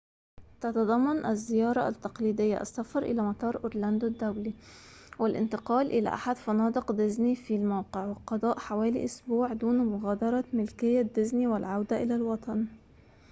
تتضمن 0.61 1.25
الزيارة 1.25 1.87
التقليدية 1.87 2.61
السفر 2.61 3.03
إلى 3.03 3.21
مطار 3.21 3.57
أورلاندو 3.63 4.07
الدولي 4.07 4.53
والانتقال 5.19 5.91
إلى 5.91 6.09
أحد 6.09 6.35
فنادق 6.35 6.91
ديزني 6.91 7.35
في 7.35 7.55
الموقع 7.55 8.05
وقضاء 8.05 8.59
حوالي 8.59 9.05
أسبوع 9.05 9.53
دون 9.53 9.77
مغادرة 9.85 10.43
ملكية 10.53 11.01
ديزني 11.01 11.47
والعودة 11.47 12.03
إلى 12.03 12.15
الوطن 12.15 12.67